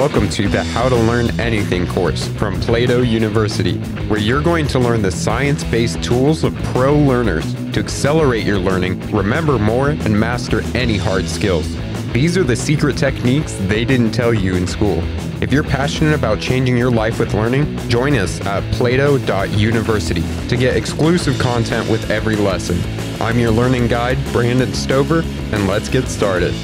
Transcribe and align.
Welcome 0.00 0.30
to 0.30 0.48
the 0.48 0.64
How 0.64 0.88
to 0.88 0.94
Learn 0.96 1.38
Anything 1.38 1.86
course 1.86 2.26
from 2.26 2.58
Plato 2.58 3.02
University, 3.02 3.76
where 4.08 4.18
you're 4.18 4.42
going 4.42 4.66
to 4.68 4.78
learn 4.78 5.02
the 5.02 5.10
science 5.10 5.62
based 5.62 6.02
tools 6.02 6.42
of 6.42 6.54
pro 6.72 6.98
learners 6.98 7.52
to 7.72 7.80
accelerate 7.80 8.46
your 8.46 8.58
learning, 8.58 8.98
remember 9.10 9.58
more, 9.58 9.90
and 9.90 10.18
master 10.18 10.62
any 10.74 10.96
hard 10.96 11.26
skills. 11.26 11.76
These 12.14 12.38
are 12.38 12.44
the 12.44 12.56
secret 12.56 12.96
techniques 12.96 13.52
they 13.66 13.84
didn't 13.84 14.12
tell 14.12 14.32
you 14.32 14.54
in 14.54 14.66
school. 14.66 15.02
If 15.42 15.52
you're 15.52 15.62
passionate 15.62 16.14
about 16.14 16.40
changing 16.40 16.78
your 16.78 16.90
life 16.90 17.18
with 17.18 17.34
learning, 17.34 17.76
join 17.90 18.14
us 18.14 18.40
at 18.46 18.62
plato.university 18.72 20.24
to 20.48 20.56
get 20.56 20.76
exclusive 20.76 21.38
content 21.38 21.90
with 21.90 22.10
every 22.10 22.36
lesson. 22.36 22.80
I'm 23.20 23.38
your 23.38 23.50
learning 23.50 23.88
guide, 23.88 24.16
Brandon 24.32 24.72
Stover, 24.72 25.20
and 25.52 25.66
let's 25.66 25.90
get 25.90 26.08
started. 26.08 26.54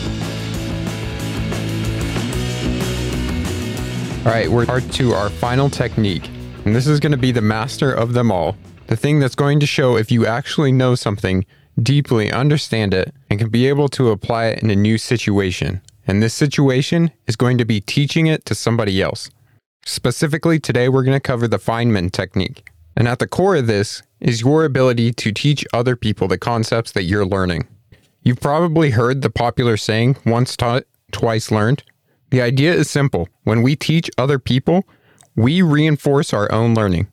All 4.27 4.33
right, 4.33 4.51
we're 4.51 4.81
to 4.81 5.13
our 5.13 5.31
final 5.31 5.71
technique, 5.71 6.29
and 6.65 6.75
this 6.75 6.89
is 6.89 6.99
going 6.99 7.13
to 7.13 7.17
be 7.17 7.31
the 7.31 7.41
master 7.41 7.93
of 7.93 8.13
them 8.13 8.33
all. 8.33 8.57
The 8.89 8.97
thing 8.97 9.21
that's 9.21 9.37
going 9.37 9.61
to 9.61 9.67
show 9.67 9.97
if 9.97 10.11
you 10.11 10.27
actually 10.27 10.73
know 10.73 10.97
something, 10.97 11.47
deeply 11.81 12.33
understand 12.33 12.93
it, 12.93 13.15
and 13.31 13.39
can 13.39 13.51
be 13.51 13.69
able 13.69 13.89
to 13.91 14.11
apply 14.11 14.47
it 14.47 14.65
in 14.65 14.71
a 14.71 14.75
new 14.75 14.99
situation. 14.99 15.81
And 16.09 16.21
this 16.21 16.35
situation 16.35 17.13
is 17.29 17.37
going 17.37 17.57
to 17.59 17.65
be 17.65 17.81
teaching 17.81 18.27
it 18.27 18.45
to 18.47 18.57
somebody 18.57 19.01
else. 19.01 19.31
Specifically, 19.85 20.59
today 20.59 20.89
we're 20.89 21.05
going 21.05 21.15
to 21.17 21.21
cover 21.21 21.47
the 21.47 21.61
Feynman 21.61 22.11
technique. 22.11 22.69
And 22.97 23.07
at 23.07 23.21
the 23.21 23.29
core 23.29 23.55
of 23.55 23.69
this 23.69 24.03
is 24.19 24.41
your 24.41 24.65
ability 24.65 25.13
to 25.13 25.31
teach 25.31 25.65
other 25.73 25.95
people 25.95 26.27
the 26.27 26.37
concepts 26.37 26.91
that 26.91 27.05
you're 27.05 27.25
learning. 27.25 27.69
You've 28.25 28.41
probably 28.41 28.91
heard 28.91 29.23
the 29.23 29.31
popular 29.31 29.77
saying, 29.77 30.17
once 30.27 30.57
taught, 30.57 30.83
twice 31.13 31.53
learned. 31.53 31.85
The 32.31 32.43
idea 32.43 32.75
is 32.75 32.91
simple. 32.91 33.29
When 33.45 33.63
we 33.63 33.77
teach 33.77 34.11
other 34.19 34.39
people, 34.39 34.85
we 35.37 35.63
reinforce 35.63 36.33
our 36.33 36.51
own 36.51 36.75
learning. 36.75 37.09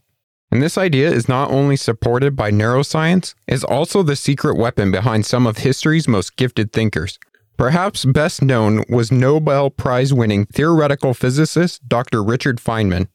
And 0.51 0.61
this 0.61 0.77
idea 0.77 1.09
is 1.09 1.27
not 1.27 1.49
only 1.51 1.75
supported 1.75 2.35
by 2.35 2.51
neuroscience, 2.51 3.33
it's 3.47 3.63
also 3.63 4.03
the 4.03 4.15
secret 4.15 4.55
weapon 4.55 4.91
behind 4.91 5.25
some 5.25 5.47
of 5.47 5.57
history's 5.57 6.07
most 6.07 6.35
gifted 6.35 6.71
thinkers. 6.71 7.17
Perhaps 7.57 8.05
best 8.05 8.41
known 8.41 8.83
was 8.89 9.11
Nobel 9.11 9.69
Prize 9.69 10.13
winning 10.13 10.45
theoretical 10.45 11.13
physicist 11.13 11.87
Dr. 11.87 12.23
Richard 12.23 12.57
Feynman. 12.57 13.07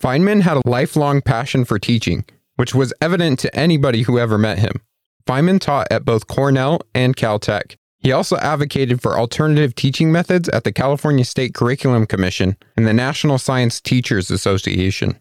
Feynman 0.00 0.42
had 0.42 0.58
a 0.58 0.68
lifelong 0.68 1.20
passion 1.20 1.64
for 1.64 1.78
teaching, 1.78 2.24
which 2.56 2.74
was 2.74 2.94
evident 3.00 3.38
to 3.40 3.54
anybody 3.54 4.02
who 4.02 4.18
ever 4.18 4.38
met 4.38 4.58
him. 4.58 4.80
Feynman 5.26 5.60
taught 5.60 5.88
at 5.90 6.04
both 6.04 6.26
Cornell 6.26 6.80
and 6.94 7.16
Caltech, 7.16 7.76
he 8.00 8.12
also 8.12 8.36
advocated 8.36 9.02
for 9.02 9.18
alternative 9.18 9.74
teaching 9.74 10.12
methods 10.12 10.48
at 10.48 10.64
the 10.64 10.72
California 10.72 11.24
State 11.24 11.54
Curriculum 11.54 12.06
Commission 12.06 12.56
and 12.76 12.86
the 12.86 12.92
National 12.92 13.38
Science 13.38 13.80
Teachers 13.80 14.30
Association. 14.30 15.18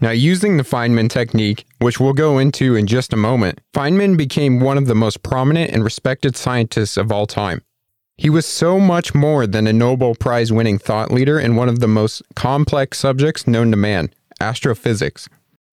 Now, 0.00 0.10
using 0.10 0.56
the 0.56 0.62
Feynman 0.62 1.08
technique, 1.08 1.64
which 1.78 1.98
we'll 1.98 2.12
go 2.12 2.38
into 2.38 2.74
in 2.74 2.86
just 2.86 3.12
a 3.12 3.16
moment, 3.16 3.60
Feynman 3.72 4.16
became 4.16 4.60
one 4.60 4.76
of 4.76 4.86
the 4.86 4.94
most 4.94 5.22
prominent 5.22 5.70
and 5.70 5.82
respected 5.82 6.36
scientists 6.36 6.96
of 6.98 7.10
all 7.10 7.26
time. 7.26 7.62
He 8.18 8.28
was 8.28 8.46
so 8.46 8.78
much 8.78 9.14
more 9.14 9.46
than 9.46 9.66
a 9.66 9.72
Nobel 9.72 10.14
Prize 10.14 10.52
winning 10.52 10.78
thought 10.78 11.10
leader 11.10 11.38
in 11.38 11.56
one 11.56 11.68
of 11.68 11.80
the 11.80 11.88
most 11.88 12.22
complex 12.34 12.98
subjects 12.98 13.46
known 13.46 13.70
to 13.70 13.76
man 13.76 14.10
astrophysics. 14.40 15.28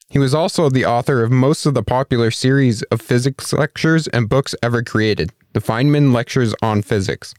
He 0.09 0.20
was 0.20 0.34
also 0.34 0.70
the 0.70 0.86
author 0.86 1.23
of 1.23 1.32
most 1.32 1.66
of 1.66 1.73
the 1.73 1.84
popular 1.84 2.30
series 2.30 2.84
of 2.84 3.02
physics 3.02 3.52
lectures 3.52 4.08
and 4.08 4.30
books 4.30 4.54
ever 4.62 4.84
created, 4.84 5.32
the 5.54 5.60
Feynman 5.60 6.14
Lectures 6.14 6.54
on 6.62 6.82
Physics. 6.82 7.34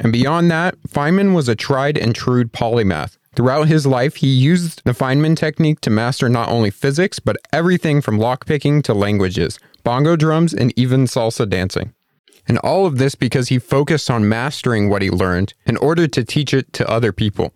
And 0.00 0.12
beyond 0.12 0.50
that, 0.50 0.76
Feynman 0.88 1.34
was 1.34 1.48
a 1.48 1.54
tried 1.54 1.96
and 1.96 2.14
true 2.14 2.44
polymath. 2.44 3.16
Throughout 3.36 3.68
his 3.68 3.86
life, 3.86 4.16
he 4.16 4.28
used 4.28 4.82
the 4.84 4.92
Feynman 4.92 5.36
technique 5.36 5.80
to 5.82 5.90
master 5.90 6.28
not 6.28 6.48
only 6.48 6.70
physics, 6.70 7.18
but 7.18 7.36
everything 7.52 8.00
from 8.00 8.18
lockpicking 8.18 8.82
to 8.84 8.94
languages, 8.94 9.58
bongo 9.84 10.16
drums, 10.16 10.54
and 10.54 10.72
even 10.76 11.04
salsa 11.04 11.48
dancing. 11.48 11.92
And 12.48 12.58
all 12.58 12.86
of 12.86 12.98
this 12.98 13.14
because 13.14 13.48
he 13.48 13.58
focused 13.58 14.10
on 14.10 14.28
mastering 14.28 14.88
what 14.88 15.02
he 15.02 15.10
learned 15.10 15.52
in 15.66 15.76
order 15.76 16.06
to 16.08 16.24
teach 16.24 16.54
it 16.54 16.72
to 16.74 16.88
other 16.88 17.12
people. 17.12 17.52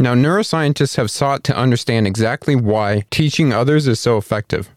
Now, 0.00 0.14
neuroscientists 0.14 0.96
have 0.96 1.10
sought 1.10 1.42
to 1.44 1.56
understand 1.56 2.06
exactly 2.06 2.54
why 2.54 3.04
teaching 3.10 3.52
others 3.52 3.88
is 3.88 3.98
so 3.98 4.16
effective. 4.16 4.70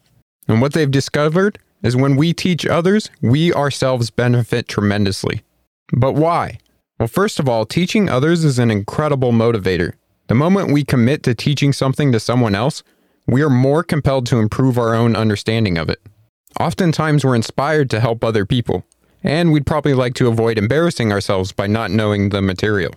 And 0.47 0.61
what 0.61 0.73
they've 0.73 0.89
discovered 0.89 1.59
is 1.83 1.95
when 1.95 2.15
we 2.15 2.33
teach 2.33 2.65
others, 2.65 3.09
we 3.21 3.53
ourselves 3.53 4.09
benefit 4.09 4.67
tremendously. 4.67 5.43
But 5.93 6.13
why? 6.13 6.57
Well, 6.99 7.07
first 7.07 7.39
of 7.39 7.47
all, 7.47 7.65
teaching 7.65 8.09
others 8.09 8.43
is 8.43 8.57
an 8.57 8.71
incredible 8.71 9.31
motivator. 9.31 9.93
The 10.27 10.35
moment 10.35 10.71
we 10.71 10.83
commit 10.83 11.23
to 11.23 11.35
teaching 11.35 11.73
something 11.73 12.11
to 12.11 12.19
someone 12.19 12.55
else, 12.55 12.83
we 13.27 13.43
are 13.43 13.49
more 13.49 13.83
compelled 13.83 14.25
to 14.27 14.39
improve 14.39 14.77
our 14.77 14.95
own 14.95 15.15
understanding 15.15 15.77
of 15.77 15.89
it. 15.89 16.01
Oftentimes, 16.59 17.23
we're 17.23 17.35
inspired 17.35 17.89
to 17.91 17.99
help 17.99 18.23
other 18.23 18.45
people, 18.45 18.85
and 19.23 19.51
we'd 19.51 19.65
probably 19.65 19.93
like 19.93 20.15
to 20.15 20.27
avoid 20.27 20.57
embarrassing 20.57 21.11
ourselves 21.11 21.51
by 21.51 21.67
not 21.67 21.91
knowing 21.91 22.29
the 22.29 22.41
material. 22.41 22.93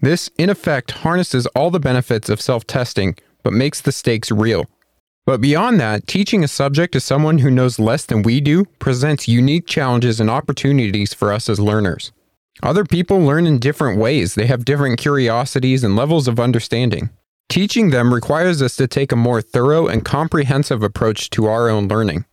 This, 0.00 0.30
in 0.38 0.48
effect, 0.48 0.92
harnesses 0.92 1.46
all 1.48 1.70
the 1.70 1.78
benefits 1.78 2.28
of 2.28 2.40
self 2.40 2.66
testing, 2.66 3.16
but 3.42 3.52
makes 3.52 3.80
the 3.80 3.92
stakes 3.92 4.30
real. 4.30 4.66
But 5.26 5.40
beyond 5.40 5.78
that, 5.80 6.06
teaching 6.06 6.42
a 6.42 6.48
subject 6.48 6.92
to 6.94 7.00
someone 7.00 7.38
who 7.38 7.50
knows 7.50 7.78
less 7.78 8.06
than 8.06 8.22
we 8.22 8.40
do 8.40 8.64
presents 8.78 9.28
unique 9.28 9.66
challenges 9.66 10.18
and 10.18 10.30
opportunities 10.30 11.12
for 11.12 11.32
us 11.32 11.48
as 11.48 11.60
learners. 11.60 12.12
Other 12.62 12.84
people 12.84 13.20
learn 13.20 13.46
in 13.46 13.58
different 13.58 13.98
ways, 13.98 14.34
they 14.34 14.46
have 14.46 14.64
different 14.64 14.98
curiosities 14.98 15.84
and 15.84 15.96
levels 15.96 16.26
of 16.26 16.40
understanding. 16.40 17.10
Teaching 17.48 17.90
them 17.90 18.14
requires 18.14 18.62
us 18.62 18.76
to 18.76 18.86
take 18.86 19.12
a 19.12 19.16
more 19.16 19.42
thorough 19.42 19.86
and 19.86 20.04
comprehensive 20.04 20.82
approach 20.82 21.30
to 21.30 21.46
our 21.46 21.68
own 21.68 21.88
learning. 21.88 22.24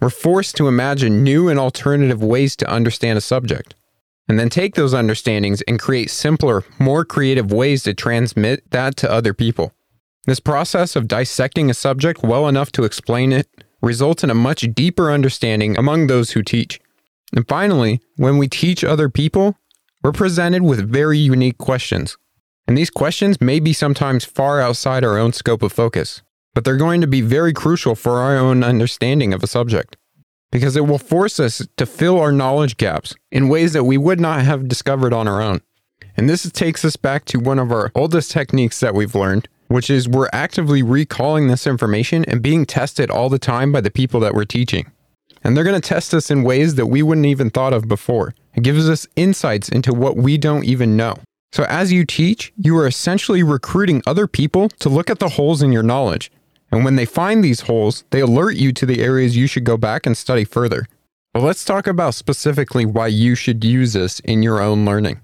We're 0.00 0.10
forced 0.10 0.56
to 0.56 0.66
imagine 0.68 1.22
new 1.22 1.48
and 1.48 1.58
alternative 1.58 2.22
ways 2.22 2.56
to 2.56 2.70
understand 2.70 3.18
a 3.18 3.20
subject 3.20 3.74
and 4.28 4.38
then 4.38 4.48
take 4.48 4.74
those 4.74 4.94
understandings 4.94 5.62
and 5.62 5.78
create 5.78 6.10
simpler, 6.10 6.64
more 6.78 7.04
creative 7.04 7.52
ways 7.52 7.82
to 7.82 7.94
transmit 7.94 8.70
that 8.70 8.96
to 8.96 9.10
other 9.10 9.34
people. 9.34 9.72
This 10.26 10.40
process 10.40 10.94
of 10.94 11.08
dissecting 11.08 11.68
a 11.68 11.74
subject 11.74 12.22
well 12.22 12.46
enough 12.46 12.70
to 12.72 12.84
explain 12.84 13.32
it 13.32 13.48
results 13.82 14.22
in 14.22 14.30
a 14.30 14.34
much 14.34 14.60
deeper 14.74 15.10
understanding 15.10 15.76
among 15.76 16.06
those 16.06 16.30
who 16.30 16.42
teach. 16.42 16.80
And 17.34 17.46
finally, 17.48 18.00
when 18.16 18.38
we 18.38 18.46
teach 18.46 18.84
other 18.84 19.08
people, 19.08 19.56
we're 20.02 20.12
presented 20.12 20.62
with 20.62 20.88
very 20.88 21.18
unique 21.18 21.58
questions. 21.58 22.16
And 22.68 22.78
these 22.78 22.90
questions 22.90 23.40
may 23.40 23.58
be 23.58 23.72
sometimes 23.72 24.24
far 24.24 24.60
outside 24.60 25.02
our 25.04 25.18
own 25.18 25.32
scope 25.32 25.62
of 25.62 25.72
focus, 25.72 26.22
but 26.54 26.64
they're 26.64 26.76
going 26.76 27.00
to 27.00 27.08
be 27.08 27.20
very 27.20 27.52
crucial 27.52 27.96
for 27.96 28.20
our 28.20 28.36
own 28.36 28.62
understanding 28.62 29.34
of 29.34 29.42
a 29.42 29.48
subject 29.48 29.96
because 30.52 30.76
it 30.76 30.86
will 30.86 30.98
force 30.98 31.40
us 31.40 31.66
to 31.76 31.86
fill 31.86 32.20
our 32.20 32.30
knowledge 32.30 32.76
gaps 32.76 33.16
in 33.32 33.48
ways 33.48 33.72
that 33.72 33.84
we 33.84 33.98
would 33.98 34.20
not 34.20 34.42
have 34.42 34.68
discovered 34.68 35.12
on 35.12 35.26
our 35.26 35.42
own. 35.42 35.60
And 36.16 36.28
this 36.28 36.48
takes 36.52 36.84
us 36.84 36.94
back 36.94 37.24
to 37.24 37.40
one 37.40 37.58
of 37.58 37.72
our 37.72 37.90
oldest 37.96 38.30
techniques 38.30 38.78
that 38.80 38.94
we've 38.94 39.14
learned, 39.14 39.48
which 39.68 39.88
is 39.88 40.08
we're 40.08 40.28
actively 40.32 40.82
recalling 40.82 41.48
this 41.48 41.66
information 41.66 42.24
and 42.26 42.42
being 42.42 42.66
tested 42.66 43.10
all 43.10 43.30
the 43.30 43.38
time 43.38 43.72
by 43.72 43.80
the 43.80 43.90
people 43.90 44.20
that 44.20 44.34
we're 44.34 44.44
teaching. 44.44 44.92
And 45.42 45.56
they're 45.56 45.64
going 45.64 45.80
to 45.80 45.88
test 45.88 46.14
us 46.14 46.30
in 46.30 46.44
ways 46.44 46.74
that 46.76 46.86
we 46.86 47.02
wouldn't 47.02 47.26
even 47.26 47.50
thought 47.50 47.72
of 47.72 47.88
before. 47.88 48.34
It 48.54 48.62
gives 48.62 48.88
us 48.88 49.08
insights 49.16 49.70
into 49.70 49.94
what 49.94 50.16
we 50.16 50.36
don't 50.36 50.64
even 50.64 50.96
know. 50.96 51.16
So 51.52 51.64
as 51.64 51.92
you 51.92 52.04
teach, 52.04 52.52
you 52.56 52.76
are 52.76 52.86
essentially 52.86 53.42
recruiting 53.42 54.02
other 54.06 54.26
people 54.26 54.68
to 54.80 54.88
look 54.90 55.10
at 55.10 55.18
the 55.18 55.30
holes 55.30 55.62
in 55.62 55.72
your 55.72 55.82
knowledge 55.82 56.30
and 56.72 56.84
when 56.84 56.96
they 56.96 57.04
find 57.04 57.44
these 57.44 57.60
holes, 57.60 58.04
they 58.10 58.20
alert 58.20 58.56
you 58.56 58.72
to 58.72 58.86
the 58.86 59.02
areas 59.02 59.36
you 59.36 59.46
should 59.46 59.64
go 59.64 59.76
back 59.76 60.06
and 60.06 60.16
study 60.16 60.44
further. 60.44 60.86
But 61.34 61.42
let's 61.42 61.64
talk 61.64 61.86
about 61.86 62.14
specifically 62.14 62.86
why 62.86 63.08
you 63.08 63.34
should 63.34 63.62
use 63.62 63.92
this 63.92 64.20
in 64.20 64.42
your 64.42 64.60
own 64.60 64.86
learning. 64.86 65.20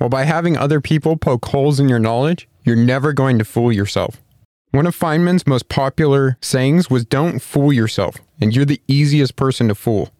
Well, 0.00 0.08
by 0.08 0.24
having 0.24 0.56
other 0.56 0.80
people 0.80 1.16
poke 1.16 1.44
holes 1.46 1.80
in 1.80 1.88
your 1.88 1.98
knowledge, 1.98 2.48
you're 2.64 2.76
never 2.76 3.12
going 3.12 3.38
to 3.38 3.44
fool 3.44 3.72
yourself. 3.72 4.22
One 4.70 4.86
of 4.86 4.98
Feynman's 4.98 5.46
most 5.46 5.68
popular 5.68 6.36
sayings 6.40 6.90
was 6.90 7.04
don't 7.04 7.40
fool 7.40 7.72
yourself, 7.72 8.16
and 8.40 8.54
you're 8.54 8.64
the 8.64 8.82
easiest 8.88 9.36
person 9.36 9.68
to 9.68 9.74
fool. 9.74 10.10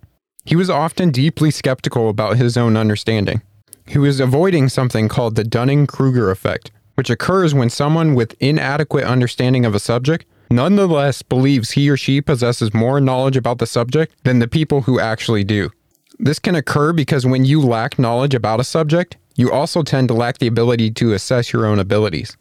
He 0.45 0.57
was 0.57 0.71
often 0.71 1.11
deeply 1.11 1.51
skeptical 1.51 2.09
about 2.09 2.37
his 2.37 2.57
own 2.57 2.77
understanding. 2.77 3.43
He 3.87 3.99
was 3.99 4.21
avoiding 4.21 4.69
something 4.69 5.09
called 5.09 5.35
the 5.35 5.45
Dunning 5.45 5.87
Kruger 5.87 6.31
effect, 6.31 6.71
which 6.95 7.11
occurs 7.11 7.55
when 7.55 7.71
someone 7.71 8.15
with 8.15 8.37
inadequate 8.41 9.05
understanding 9.05 9.65
of 9.65 9.75
a 9.75 9.81
subject 9.81 10.25
nonetheless 10.51 11.23
believes 11.23 11.73
he 11.73 11.89
or 11.91 11.97
she 11.97 12.21
possesses 12.21 12.75
more 12.75 13.01
knowledge 13.01 13.37
about 13.37 13.59
the 13.59 13.67
subject 13.67 14.15
than 14.25 14.39
the 14.39 14.49
people 14.49 14.83
who 14.83 15.01
actually 15.01 15.45
do. 15.45 15.71
This 16.19 16.39
can 16.39 16.55
occur 16.55 16.93
because 16.93 17.27
when 17.27 17.45
you 17.45 17.61
lack 17.61 17.99
knowledge 17.99 18.35
about 18.35 18.61
a 18.61 18.65
subject, 18.65 19.17
you 19.37 19.51
also 19.51 19.83
tend 19.83 20.09
to 20.09 20.15
lack 20.15 20.39
the 20.39 20.47
ability 20.47 20.91
to 20.93 21.13
assess 21.13 21.53
your 21.53 21.67
own 21.67 21.79
abilities. 21.79 22.37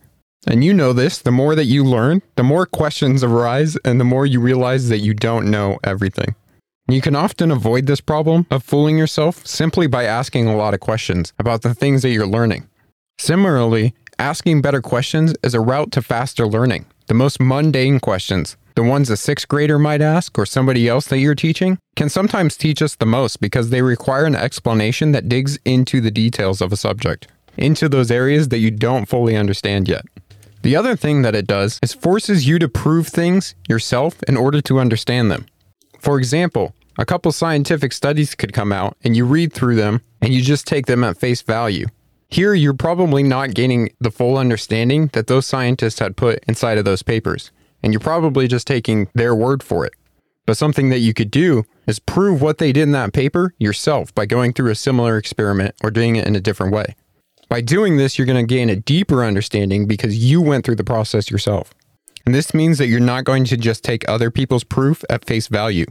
And 0.45 0.63
you 0.63 0.73
know 0.73 0.93
this 0.93 1.19
the 1.19 1.31
more 1.31 1.55
that 1.55 1.65
you 1.65 1.83
learn, 1.83 2.21
the 2.35 2.43
more 2.43 2.65
questions 2.65 3.23
arise, 3.23 3.77
and 3.85 3.99
the 3.99 4.05
more 4.05 4.25
you 4.25 4.39
realize 4.39 4.89
that 4.89 4.99
you 4.99 5.13
don't 5.13 5.49
know 5.49 5.79
everything. 5.83 6.35
You 6.89 6.99
can 6.99 7.15
often 7.15 7.49
avoid 7.49 7.85
this 7.85 8.01
problem 8.01 8.45
of 8.51 8.63
fooling 8.63 8.97
yourself 8.97 9.47
simply 9.47 9.87
by 9.87 10.03
asking 10.03 10.47
a 10.47 10.57
lot 10.57 10.73
of 10.73 10.81
questions 10.81 11.31
about 11.39 11.61
the 11.61 11.73
things 11.73 12.01
that 12.01 12.11
you're 12.11 12.27
learning. 12.27 12.67
Similarly, 13.17 13.93
asking 14.19 14.61
better 14.61 14.81
questions 14.81 15.33
is 15.43 15.53
a 15.53 15.61
route 15.61 15.93
to 15.93 16.01
faster 16.01 16.45
learning. 16.45 16.85
The 17.07 17.13
most 17.13 17.41
mundane 17.41 17.99
questions, 17.99 18.55
the 18.75 18.83
ones 18.83 19.09
a 19.09 19.17
sixth 19.17 19.49
grader 19.49 19.77
might 19.77 20.01
ask 20.01 20.37
or 20.39 20.45
somebody 20.45 20.87
else 20.87 21.05
that 21.07 21.19
you're 21.19 21.35
teaching, 21.35 21.77
can 21.97 22.07
sometimes 22.07 22.55
teach 22.55 22.81
us 22.81 22.95
the 22.95 23.05
most 23.05 23.41
because 23.41 23.69
they 23.69 23.81
require 23.81 24.23
an 24.23 24.35
explanation 24.35 25.11
that 25.11 25.27
digs 25.27 25.59
into 25.65 25.99
the 25.99 26.11
details 26.11 26.61
of 26.61 26.71
a 26.71 26.77
subject, 26.77 27.27
into 27.57 27.89
those 27.89 28.09
areas 28.09 28.47
that 28.49 28.59
you 28.59 28.71
don't 28.71 29.09
fully 29.09 29.35
understand 29.35 29.89
yet. 29.89 30.05
The 30.61 30.77
other 30.77 30.95
thing 30.95 31.23
that 31.23 31.35
it 31.35 31.45
does 31.45 31.77
is 31.83 31.93
forces 31.93 32.47
you 32.47 32.57
to 32.59 32.69
prove 32.69 33.07
things 33.07 33.53
yourself 33.67 34.23
in 34.23 34.37
order 34.37 34.61
to 34.61 34.79
understand 34.79 35.29
them. 35.29 35.45
For 35.99 36.17
example, 36.17 36.73
a 36.97 37.05
couple 37.05 37.33
scientific 37.33 37.91
studies 37.91 38.33
could 38.33 38.53
come 38.53 38.71
out 38.71 38.95
and 39.03 39.17
you 39.17 39.25
read 39.25 39.51
through 39.51 39.75
them 39.75 40.01
and 40.21 40.33
you 40.33 40.41
just 40.41 40.65
take 40.65 40.85
them 40.85 41.03
at 41.03 41.17
face 41.17 41.41
value. 41.41 41.87
Here, 42.33 42.55
you're 42.55 42.73
probably 42.73 43.21
not 43.21 43.53
gaining 43.53 43.93
the 43.99 44.09
full 44.09 44.39
understanding 44.39 45.11
that 45.13 45.27
those 45.27 45.45
scientists 45.45 45.99
had 45.99 46.17
put 46.17 46.43
inside 46.47 46.79
of 46.79 46.83
those 46.83 47.03
papers, 47.03 47.51
and 47.83 47.93
you're 47.93 47.99
probably 47.99 48.47
just 48.47 48.65
taking 48.65 49.07
their 49.13 49.35
word 49.35 49.61
for 49.61 49.85
it. 49.85 49.93
But 50.47 50.57
something 50.57 50.89
that 50.89 50.97
you 50.97 51.13
could 51.13 51.29
do 51.29 51.63
is 51.85 51.99
prove 51.99 52.41
what 52.41 52.57
they 52.57 52.71
did 52.71 52.81
in 52.81 52.91
that 52.93 53.13
paper 53.13 53.53
yourself 53.59 54.15
by 54.15 54.25
going 54.25 54.53
through 54.53 54.71
a 54.71 54.75
similar 54.75 55.15
experiment 55.15 55.75
or 55.83 55.91
doing 55.91 56.15
it 56.15 56.25
in 56.25 56.35
a 56.35 56.41
different 56.41 56.73
way. 56.73 56.95
By 57.49 57.61
doing 57.61 57.97
this, 57.97 58.17
you're 58.17 58.25
going 58.25 58.43
to 58.43 58.51
gain 58.51 58.67
a 58.71 58.77
deeper 58.77 59.23
understanding 59.23 59.85
because 59.85 60.17
you 60.17 60.41
went 60.41 60.65
through 60.65 60.77
the 60.77 60.83
process 60.83 61.29
yourself. 61.29 61.71
And 62.25 62.33
this 62.33 62.51
means 62.51 62.79
that 62.79 62.87
you're 62.87 62.99
not 62.99 63.25
going 63.25 63.45
to 63.45 63.57
just 63.57 63.83
take 63.83 64.09
other 64.09 64.31
people's 64.31 64.63
proof 64.63 65.03
at 65.07 65.25
face 65.25 65.49
value. 65.49 65.85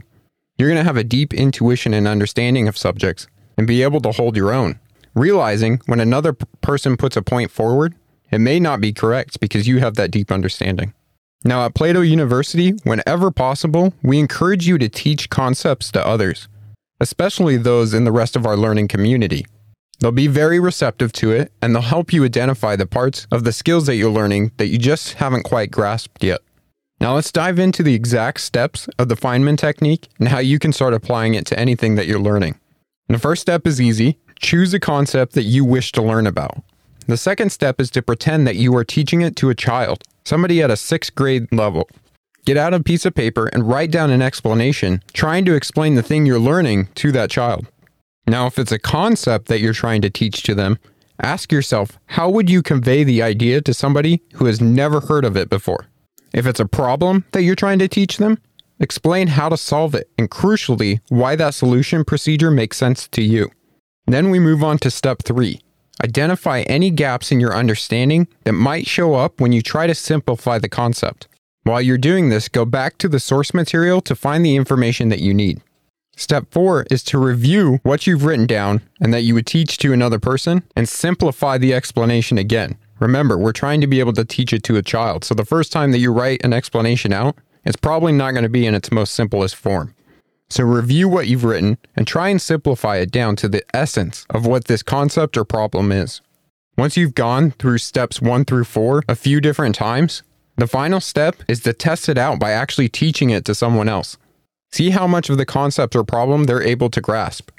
You're 0.57 0.67
going 0.67 0.81
to 0.81 0.83
have 0.83 0.97
a 0.97 1.05
deep 1.05 1.33
intuition 1.33 1.93
and 1.93 2.05
understanding 2.05 2.67
of 2.67 2.77
subjects 2.77 3.27
and 3.57 3.65
be 3.65 3.81
able 3.81 4.01
to 4.01 4.11
hold 4.11 4.35
your 4.35 4.51
own, 4.51 4.81
realizing 5.15 5.79
when 5.85 5.99
another 5.99 6.33
person 6.33 6.97
puts 6.97 7.17
a 7.17 7.21
point 7.21 7.51
forward, 7.51 7.95
it 8.31 8.39
may 8.39 8.59
not 8.59 8.81
be 8.81 8.93
correct 8.93 9.39
because 9.39 9.67
you 9.67 9.79
have 9.79 9.95
that 9.95 10.11
deep 10.11 10.31
understanding. 10.31 10.93
Now, 11.45 11.65
at 11.65 11.75
Plato 11.75 12.01
University, 12.01 12.71
whenever 12.83 13.29
possible, 13.29 13.93
we 14.01 14.17
encourage 14.17 14.67
you 14.67 14.77
to 14.77 14.87
teach 14.87 15.29
concepts 15.29 15.91
to 15.91 16.05
others, 16.05 16.47
especially 16.99 17.57
those 17.57 17.93
in 17.93 18.05
the 18.05 18.11
rest 18.11 18.35
of 18.35 18.45
our 18.45 18.55
learning 18.55 18.87
community. 18.87 19.45
They'll 19.99 20.11
be 20.11 20.27
very 20.27 20.59
receptive 20.59 21.11
to 21.13 21.31
it 21.31 21.51
and 21.61 21.75
they'll 21.75 21.81
help 21.81 22.11
you 22.11 22.25
identify 22.25 22.75
the 22.75 22.85
parts 22.85 23.27
of 23.31 23.43
the 23.43 23.51
skills 23.51 23.85
that 23.85 23.95
you're 23.95 24.09
learning 24.09 24.51
that 24.57 24.67
you 24.67 24.77
just 24.77 25.13
haven't 25.13 25.43
quite 25.43 25.69
grasped 25.69 26.23
yet. 26.23 26.41
Now, 26.99 27.15
let's 27.15 27.31
dive 27.31 27.59
into 27.59 27.83
the 27.83 27.93
exact 27.93 28.39
steps 28.39 28.87
of 28.97 29.09
the 29.09 29.15
Feynman 29.15 29.57
technique 29.57 30.07
and 30.19 30.29
how 30.29 30.39
you 30.39 30.59
can 30.59 30.71
start 30.71 30.93
applying 30.93 31.35
it 31.35 31.45
to 31.47 31.59
anything 31.59 31.95
that 31.95 32.07
you're 32.07 32.19
learning. 32.19 32.59
the 33.09 33.19
first 33.19 33.41
step 33.41 33.67
is 33.67 33.79
easy 33.79 34.17
choose 34.43 34.73
a 34.73 34.79
concept 34.79 35.33
that 35.33 35.43
you 35.43 35.63
wish 35.65 35.91
to 35.93 36.01
learn 36.01 36.27
about. 36.27 36.61
The 37.07 37.17
second 37.17 37.51
step 37.51 37.81
is 37.81 37.89
to 37.91 38.01
pretend 38.01 38.45
that 38.45 38.57
you 38.57 38.75
are 38.75 38.83
teaching 38.83 39.21
it 39.21 39.35
to 39.37 39.49
a 39.49 39.55
child, 39.55 40.03
somebody 40.25 40.61
at 40.61 40.69
a 40.69 40.77
sixth 40.77 41.15
grade 41.15 41.51
level. 41.51 41.89
Get 42.45 42.57
out 42.57 42.73
a 42.73 42.83
piece 42.83 43.05
of 43.05 43.15
paper 43.15 43.47
and 43.47 43.67
write 43.67 43.89
down 43.89 44.11
an 44.11 44.21
explanation, 44.21 45.01
trying 45.13 45.45
to 45.45 45.55
explain 45.55 45.95
the 45.95 46.03
thing 46.03 46.25
you're 46.25 46.39
learning 46.39 46.89
to 46.95 47.11
that 47.13 47.31
child. 47.31 47.67
Now, 48.27 48.45
if 48.47 48.59
it's 48.59 48.71
a 48.71 48.79
concept 48.79 49.47
that 49.47 49.59
you're 49.59 49.73
trying 49.73 50.01
to 50.01 50.09
teach 50.09 50.43
to 50.43 50.55
them, 50.55 50.77
ask 51.21 51.51
yourself 51.51 51.97
how 52.07 52.29
would 52.29 52.49
you 52.49 52.61
convey 52.61 53.03
the 53.03 53.21
idea 53.21 53.61
to 53.61 53.73
somebody 53.73 54.21
who 54.35 54.45
has 54.45 54.61
never 54.61 54.99
heard 54.99 55.23
of 55.23 55.37
it 55.37 55.49
before? 55.49 55.87
If 56.33 56.45
it's 56.45 56.59
a 56.59 56.65
problem 56.65 57.23
that 57.31 57.43
you're 57.43 57.55
trying 57.55 57.79
to 57.79 57.87
teach 57.87 58.17
them, 58.17 58.39
explain 58.79 59.27
how 59.27 59.47
to 59.49 59.57
solve 59.57 59.95
it 59.95 60.09
and 60.17 60.29
crucially, 60.29 60.99
why 61.07 61.37
that 61.37 61.53
solution 61.53 62.03
procedure 62.03 62.51
makes 62.51 62.77
sense 62.77 63.07
to 63.09 63.21
you. 63.21 63.49
Then 64.05 64.29
we 64.29 64.39
move 64.39 64.63
on 64.63 64.77
to 64.79 64.91
step 64.91 65.23
three 65.23 65.61
identify 66.03 66.61
any 66.61 66.89
gaps 66.89 67.31
in 67.31 67.39
your 67.39 67.55
understanding 67.55 68.27
that 68.43 68.53
might 68.53 68.87
show 68.87 69.13
up 69.13 69.39
when 69.39 69.51
you 69.53 69.61
try 69.61 69.87
to 69.87 69.95
simplify 69.95 70.57
the 70.57 70.67
concept. 70.67 71.27
While 71.63 71.81
you're 71.81 71.97
doing 71.97 72.29
this, 72.29 72.49
go 72.49 72.65
back 72.65 72.97
to 72.97 73.07
the 73.07 73.19
source 73.19 73.53
material 73.53 74.01
to 74.01 74.15
find 74.15 74.43
the 74.43 74.55
information 74.55 75.09
that 75.09 75.21
you 75.21 75.33
need. 75.33 75.61
Step 76.17 76.45
four 76.51 76.85
is 76.91 77.03
to 77.05 77.17
review 77.17 77.79
what 77.83 78.05
you've 78.05 78.25
written 78.25 78.45
down 78.45 78.81
and 78.99 79.13
that 79.13 79.21
you 79.21 79.33
would 79.33 79.47
teach 79.47 79.77
to 79.77 79.93
another 79.93 80.19
person 80.19 80.63
and 80.75 80.89
simplify 80.89 81.57
the 81.57 81.73
explanation 81.73 82.37
again. 82.37 82.77
Remember, 82.99 83.37
we're 83.37 83.51
trying 83.51 83.81
to 83.81 83.87
be 83.87 83.99
able 83.99 84.13
to 84.13 84.25
teach 84.25 84.53
it 84.53 84.63
to 84.63 84.75
a 84.75 84.83
child. 84.83 85.23
So 85.23 85.33
the 85.33 85.45
first 85.45 85.71
time 85.71 85.91
that 85.91 85.99
you 85.99 86.11
write 86.11 86.43
an 86.43 86.53
explanation 86.53 87.13
out, 87.13 87.35
it's 87.65 87.77
probably 87.77 88.11
not 88.11 88.31
going 88.31 88.43
to 88.43 88.49
be 88.49 88.67
in 88.67 88.75
its 88.75 88.91
most 88.91 89.13
simplest 89.13 89.55
form. 89.55 89.95
So 90.53 90.63
review 90.63 91.09
what 91.09 91.25
you've 91.25 91.45
written 91.45 91.79
and 91.95 92.05
try 92.05 92.29
and 92.29 92.39
simplify 92.39 92.97
it 92.97 93.09
down 93.09 93.35
to 93.37 93.49
the 93.49 93.63
essence 93.75 94.27
of 94.29 94.45
what 94.45 94.65
this 94.65 94.83
concept 94.83 95.35
or 95.35 95.43
problem 95.43 95.91
is. 95.91 96.21
Once 96.77 96.95
you've 96.95 97.15
gone 97.15 97.49
through 97.49 97.79
steps 97.79 98.21
one 98.21 98.45
through 98.45 98.65
four 98.65 99.01
a 99.09 99.15
few 99.15 99.41
different 99.41 99.73
times, 99.73 100.21
the 100.55 100.67
final 100.67 100.99
step 100.99 101.37
is 101.47 101.61
to 101.61 101.73
test 101.73 102.07
it 102.07 102.19
out 102.19 102.39
by 102.39 102.51
actually 102.51 102.87
teaching 102.87 103.31
it 103.31 103.45
to 103.45 103.55
someone 103.55 103.89
else. 103.89 104.15
See 104.71 104.91
how 104.91 105.07
much 105.07 105.27
of 105.31 105.39
the 105.39 105.45
concept 105.47 105.95
or 105.95 106.03
problem 106.03 106.43
they're 106.43 106.61
able 106.61 106.91
to 106.91 107.01
grasp. 107.01 107.49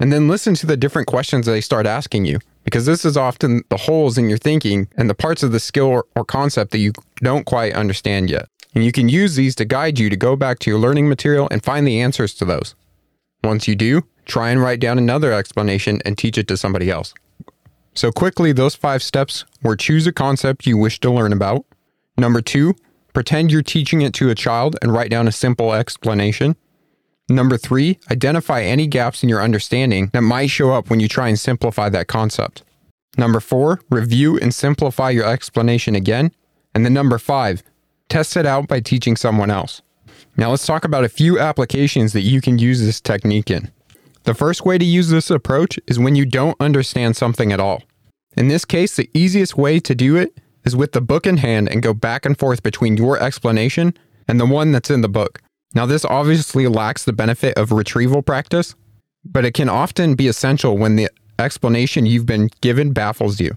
And 0.00 0.10
then 0.10 0.26
listen 0.26 0.54
to 0.54 0.66
the 0.66 0.78
different 0.78 1.06
questions 1.06 1.44
they 1.44 1.60
start 1.60 1.84
asking 1.84 2.24
you, 2.24 2.38
because 2.64 2.86
this 2.86 3.04
is 3.04 3.18
often 3.18 3.62
the 3.68 3.76
holes 3.76 4.16
in 4.16 4.30
your 4.30 4.38
thinking 4.38 4.88
and 4.96 5.10
the 5.10 5.14
parts 5.14 5.42
of 5.42 5.52
the 5.52 5.60
skill 5.60 6.02
or, 6.16 6.24
concept 6.24 6.70
that 6.70 6.78
you 6.78 6.94
don't 7.16 7.44
quite 7.44 7.74
understand 7.74 8.30
yet. 8.30 8.48
And 8.74 8.84
you 8.84 8.92
can 8.92 9.08
use 9.08 9.34
these 9.36 9.54
to 9.56 9.64
guide 9.64 9.98
you 9.98 10.10
to 10.10 10.16
go 10.16 10.36
back 10.36 10.58
to 10.60 10.70
your 10.70 10.78
learning 10.78 11.08
material 11.08 11.48
and 11.50 11.64
find 11.64 11.86
the 11.86 12.00
answers 12.00 12.34
to 12.34 12.44
those. 12.44 12.74
Once 13.42 13.66
you 13.66 13.74
do, 13.74 14.02
try 14.24 14.50
and 14.50 14.60
write 14.60 14.80
down 14.80 14.98
another 14.98 15.32
explanation 15.32 16.00
and 16.04 16.18
teach 16.18 16.38
it 16.38 16.48
to 16.48 16.56
somebody 16.56 16.90
else. 16.90 17.14
So, 17.94 18.12
quickly, 18.12 18.52
those 18.52 18.74
five 18.74 19.02
steps 19.02 19.44
were 19.62 19.74
choose 19.74 20.06
a 20.06 20.12
concept 20.12 20.66
you 20.66 20.76
wish 20.76 21.00
to 21.00 21.10
learn 21.10 21.32
about. 21.32 21.64
Number 22.16 22.40
two, 22.40 22.74
pretend 23.12 23.50
you're 23.50 23.62
teaching 23.62 24.02
it 24.02 24.14
to 24.14 24.30
a 24.30 24.34
child 24.34 24.76
and 24.82 24.92
write 24.92 25.10
down 25.10 25.26
a 25.26 25.32
simple 25.32 25.72
explanation. 25.72 26.54
Number 27.28 27.56
three, 27.56 27.98
identify 28.10 28.62
any 28.62 28.86
gaps 28.86 29.22
in 29.22 29.28
your 29.28 29.42
understanding 29.42 30.10
that 30.12 30.22
might 30.22 30.50
show 30.50 30.72
up 30.72 30.90
when 30.90 31.00
you 31.00 31.08
try 31.08 31.28
and 31.28 31.38
simplify 31.38 31.88
that 31.88 32.06
concept. 32.06 32.62
Number 33.16 33.40
four, 33.40 33.80
review 33.90 34.38
and 34.38 34.54
simplify 34.54 35.10
your 35.10 35.26
explanation 35.26 35.94
again. 35.94 36.30
And 36.74 36.84
then 36.84 36.94
number 36.94 37.18
five, 37.18 37.62
test 38.08 38.36
it 38.36 38.46
out 38.46 38.68
by 38.68 38.80
teaching 38.80 39.16
someone 39.16 39.50
else. 39.50 39.82
Now 40.36 40.50
let's 40.50 40.66
talk 40.66 40.84
about 40.84 41.04
a 41.04 41.08
few 41.08 41.38
applications 41.38 42.12
that 42.12 42.22
you 42.22 42.40
can 42.40 42.58
use 42.58 42.80
this 42.80 43.00
technique 43.00 43.50
in. 43.50 43.70
The 44.24 44.34
first 44.34 44.64
way 44.64 44.78
to 44.78 44.84
use 44.84 45.08
this 45.08 45.30
approach 45.30 45.78
is 45.86 45.98
when 45.98 46.14
you 46.14 46.26
don't 46.26 46.60
understand 46.60 47.16
something 47.16 47.52
at 47.52 47.60
all. 47.60 47.82
In 48.36 48.48
this 48.48 48.64
case, 48.64 48.94
the 48.94 49.10
easiest 49.14 49.56
way 49.56 49.80
to 49.80 49.94
do 49.94 50.16
it 50.16 50.38
is 50.64 50.76
with 50.76 50.92
the 50.92 51.00
book 51.00 51.26
in 51.26 51.38
hand 51.38 51.68
and 51.68 51.82
go 51.82 51.94
back 51.94 52.26
and 52.26 52.38
forth 52.38 52.62
between 52.62 52.96
your 52.96 53.20
explanation 53.20 53.94
and 54.28 54.38
the 54.38 54.46
one 54.46 54.70
that's 54.70 54.90
in 54.90 55.00
the 55.00 55.08
book. 55.08 55.40
Now, 55.74 55.86
this 55.86 56.04
obviously 56.04 56.66
lacks 56.66 57.04
the 57.04 57.12
benefit 57.12 57.56
of 57.58 57.72
retrieval 57.72 58.22
practice, 58.22 58.74
but 59.24 59.44
it 59.44 59.54
can 59.54 59.68
often 59.68 60.14
be 60.14 60.28
essential 60.28 60.78
when 60.78 60.96
the 60.96 61.10
explanation 61.38 62.06
you've 62.06 62.26
been 62.26 62.50
given 62.60 62.92
baffles 62.92 63.40
you. 63.40 63.56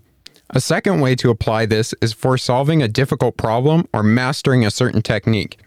A 0.54 0.60
second 0.60 1.00
way 1.00 1.16
to 1.16 1.30
apply 1.30 1.66
this 1.66 1.94
is 2.02 2.12
for 2.12 2.38
solving 2.38 2.84
a 2.84 2.90
difficult 2.90 3.38
problem 3.38 3.88
or 3.94 4.04
mastering 4.04 4.66
a 4.66 4.72
certain 4.72 5.02
technique. 5.02 5.62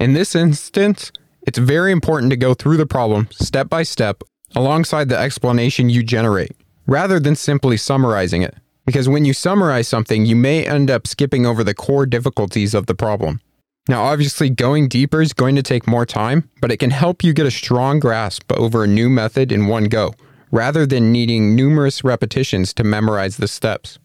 In 0.00 0.14
this 0.14 0.34
instance, 0.34 1.12
it's 1.42 1.58
very 1.58 1.92
important 1.92 2.30
to 2.30 2.38
go 2.38 2.54
through 2.54 2.78
the 2.78 2.86
problem 2.86 3.28
step 3.30 3.68
by 3.68 3.82
step 3.82 4.22
alongside 4.54 5.10
the 5.10 5.18
explanation 5.18 5.90
you 5.90 6.02
generate, 6.02 6.52
rather 6.86 7.20
than 7.20 7.36
simply 7.36 7.76
summarizing 7.76 8.40
it. 8.40 8.54
Because 8.86 9.06
when 9.06 9.26
you 9.26 9.34
summarize 9.34 9.86
something, 9.86 10.24
you 10.24 10.34
may 10.34 10.66
end 10.66 10.90
up 10.90 11.06
skipping 11.06 11.44
over 11.44 11.62
the 11.62 11.74
core 11.74 12.06
difficulties 12.06 12.72
of 12.72 12.86
the 12.86 12.94
problem. 12.94 13.42
Now, 13.86 14.04
obviously, 14.04 14.48
going 14.48 14.88
deeper 14.88 15.20
is 15.20 15.34
going 15.34 15.56
to 15.56 15.62
take 15.62 15.86
more 15.86 16.06
time, 16.06 16.48
but 16.62 16.72
it 16.72 16.78
can 16.78 16.90
help 16.90 17.22
you 17.22 17.34
get 17.34 17.44
a 17.44 17.50
strong 17.50 18.00
grasp 18.00 18.50
over 18.52 18.84
a 18.84 18.88
new 18.88 19.10
method 19.10 19.52
in 19.52 19.66
one 19.66 19.84
go, 19.84 20.14
rather 20.50 20.86
than 20.86 21.12
needing 21.12 21.54
numerous 21.54 22.02
repetitions 22.02 22.72
to 22.74 22.82
memorize 22.82 23.36
the 23.36 23.48
steps. 23.48 23.98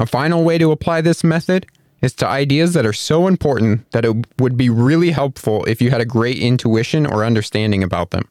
A 0.00 0.06
final 0.06 0.44
way 0.44 0.58
to 0.58 0.70
apply 0.70 1.00
this 1.00 1.24
method 1.24 1.66
is 2.00 2.12
to 2.14 2.26
ideas 2.26 2.72
that 2.74 2.86
are 2.86 2.92
so 2.92 3.26
important 3.26 3.90
that 3.90 4.04
it 4.04 4.14
would 4.38 4.56
be 4.56 4.70
really 4.70 5.10
helpful 5.10 5.64
if 5.64 5.82
you 5.82 5.90
had 5.90 6.00
a 6.00 6.06
great 6.06 6.38
intuition 6.38 7.04
or 7.04 7.24
understanding 7.24 7.82
about 7.82 8.10
them. 8.10 8.28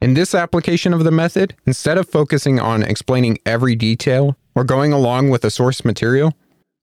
In 0.00 0.14
this 0.14 0.34
application 0.34 0.94
of 0.94 1.04
the 1.04 1.10
method, 1.10 1.54
instead 1.66 1.98
of 1.98 2.08
focusing 2.08 2.58
on 2.58 2.82
explaining 2.82 3.38
every 3.44 3.74
detail 3.74 4.34
or 4.54 4.64
going 4.64 4.94
along 4.94 5.28
with 5.28 5.42
the 5.42 5.50
source 5.50 5.84
material, 5.84 6.32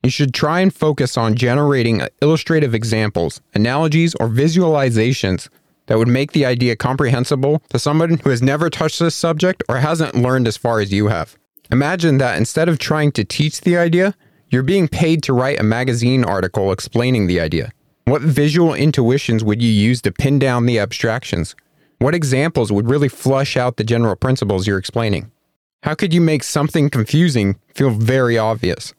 you 0.03 0.12
should 0.12 0.36
try 0.36 0.60
and 0.60 0.72
focus 0.72 1.17
on 1.17 1.34
generating 1.34 2.03
illustrative 2.22 2.75
examples, 2.75 3.41
analogies, 3.56 4.13
or 4.20 4.29
visualizations 4.29 5.50
that 5.88 5.98
would 5.98 6.08
make 6.08 6.34
the 6.34 6.46
idea 6.46 6.75
comprehensible 6.75 7.63
to 7.70 7.79
someone 7.79 8.20
who 8.20 8.29
has 8.29 8.44
never 8.44 8.70
touched 8.70 9.00
this 9.00 9.15
subject 9.15 9.63
or 9.67 9.77
hasn't 9.77 10.13
learned 10.13 10.48
as 10.48 10.58
far 10.58 10.79
as 10.79 10.94
you 10.94 11.08
have. 11.08 11.36
Imagine 11.72 12.20
that 12.20 12.38
instead 12.38 12.70
of 12.70 12.77
trying 12.77 13.12
to 13.13 13.25
teach 13.25 13.62
the 13.62 13.77
idea, 13.77 14.13
you're 14.50 14.63
being 14.63 14.88
paid 14.88 15.24
to 15.24 15.34
write 15.34 15.60
a 15.60 15.63
magazine 15.63 16.24
article 16.24 16.72
explaining 16.72 17.27
the 17.27 17.39
idea. 17.39 17.72
What 18.06 18.22
visual 18.22 18.74
intuitions 18.74 19.44
would 19.44 19.62
you 19.62 19.70
use 19.70 20.01
to 20.04 20.12
pin 20.12 20.39
down 20.39 20.66
the 20.66 20.80
abstractions? 20.80 21.56
What 22.00 22.16
examples 22.16 22.72
would 22.72 22.89
really 22.89 23.10
flush 23.10 23.58
out 23.58 23.77
the 23.77 23.84
general 23.84 24.16
principles 24.16 24.66
you're 24.66 24.77
explaining? 24.77 25.32
How 25.84 25.94
could 25.94 26.13
you 26.13 26.22
make 26.22 26.44
something 26.44 26.89
confusing 26.89 27.58
feel 27.74 27.89
very 27.89 28.38
obvious? 28.38 28.94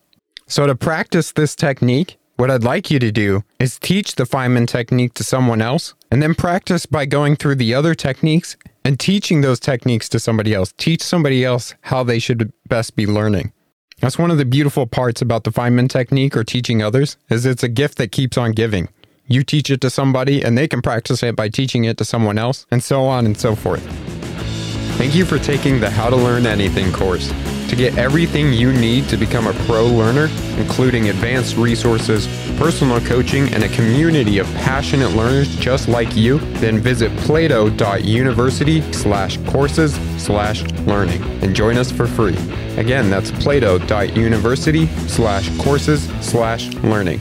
So, 0.46 0.66
to 0.66 0.74
practice 0.74 1.32
this 1.32 1.54
technique, 1.54 2.18
what 2.36 2.50
I'd 2.50 2.64
like 2.64 2.90
you 2.90 2.98
to 2.98 3.10
do 3.10 3.44
is 3.58 3.78
teach 3.78 4.14
the 4.14 4.24
Feynman 4.24 4.68
technique 4.68 5.14
to 5.14 5.24
someone 5.24 5.60
else 5.60 5.94
and 6.10 6.22
then 6.22 6.34
practice 6.34 6.86
by 6.86 7.04
going 7.04 7.36
through 7.36 7.56
the 7.56 7.74
other 7.74 7.94
techniques 7.94 8.56
and 8.84 8.98
teaching 8.98 9.40
those 9.40 9.60
techniques 9.60 10.08
to 10.10 10.20
somebody 10.20 10.54
else. 10.54 10.72
Teach 10.76 11.02
somebody 11.02 11.44
else 11.44 11.74
how 11.82 12.04
they 12.04 12.18
should 12.18 12.52
best 12.68 12.94
be 12.94 13.06
learning. 13.06 13.52
That's 14.00 14.16
one 14.16 14.30
of 14.30 14.38
the 14.38 14.44
beautiful 14.44 14.86
parts 14.86 15.22
about 15.22 15.42
the 15.42 15.50
Feynman 15.50 15.88
technique 15.88 16.36
or 16.36 16.44
teaching 16.44 16.82
others 16.82 17.16
is 17.30 17.44
it's 17.44 17.64
a 17.64 17.68
gift 17.68 17.98
that 17.98 18.12
keeps 18.12 18.38
on 18.38 18.52
giving. 18.52 18.88
You 19.26 19.42
teach 19.42 19.70
it 19.70 19.80
to 19.80 19.90
somebody 19.90 20.42
and 20.42 20.56
they 20.56 20.68
can 20.68 20.82
practice 20.82 21.22
it 21.22 21.34
by 21.34 21.48
teaching 21.48 21.84
it 21.84 21.98
to 21.98 22.04
someone 22.04 22.38
else 22.38 22.64
and 22.70 22.82
so 22.82 23.04
on 23.04 23.26
and 23.26 23.36
so 23.36 23.56
forth. 23.56 23.82
Thank 24.96 25.14
you 25.14 25.24
for 25.24 25.38
taking 25.38 25.80
the 25.80 25.90
How 25.90 26.10
to 26.10 26.16
Learn 26.16 26.46
Anything 26.46 26.92
course. 26.92 27.32
To 27.68 27.76
get 27.76 27.98
everything 27.98 28.52
you 28.52 28.72
need 28.72 29.08
to 29.10 29.16
become 29.16 29.46
a 29.46 29.52
pro 29.66 29.86
learner, 29.86 30.30
including 30.56 31.10
advanced 31.10 31.56
resources, 31.56 32.26
personal 32.56 32.98
coaching, 33.00 33.52
and 33.52 33.62
a 33.62 33.68
community 33.68 34.38
of 34.38 34.46
passionate 34.54 35.10
learners 35.10 35.54
just 35.56 35.86
like 35.86 36.16
you, 36.16 36.38
then 36.60 36.78
visit 36.78 37.14
plato.university 37.18 38.80
slash 38.92 39.38
courses 39.46 39.94
slash 40.16 40.62
learning 40.86 41.22
and 41.42 41.54
join 41.54 41.76
us 41.76 41.92
for 41.92 42.06
free. 42.06 42.36
Again, 42.78 43.10
that's 43.10 43.30
plato.university 43.32 44.86
slash 45.06 45.56
courses 45.58 46.08
slash 46.20 46.72
learning. 46.76 47.20